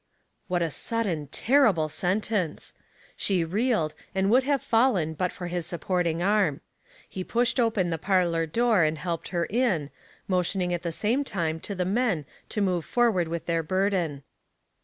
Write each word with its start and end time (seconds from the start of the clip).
What 0.47 0.63
a 0.63 0.71
sudden, 0.71 1.27
terrible 1.27 1.87
sentence! 1.87 2.73
She 3.15 3.45
reeled, 3.45 3.93
and 4.15 4.31
would 4.31 4.41
have 4.41 4.63
fallen 4.63 5.13
but 5.13 5.31
for 5.31 5.45
his 5.45 5.67
supporting 5.67 6.17
296 6.17 6.67
Household 6.73 7.11
Puzzles. 7.11 7.11
arm. 7.11 7.11
He 7.11 7.23
pushed 7.23 7.59
open 7.59 7.89
the 7.91 7.97
parlor 8.03 8.47
door, 8.47 8.81
and 8.83 8.97
helped 8.97 9.27
her 9.27 9.45
in, 9.45 9.91
motioning 10.27 10.73
at 10.73 10.81
the 10.81 10.91
same 10.91 11.23
time 11.23 11.59
to 11.59 11.75
the 11.75 11.85
men 11.85 12.25
to 12.49 12.61
move 12.61 12.83
forward 12.83 13.27
with 13.27 13.45
their 13.45 13.61
burden. 13.61 14.23